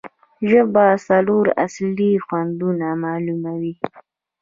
[0.49, 3.73] ژبه څلور اصلي خوندونه معلوموي.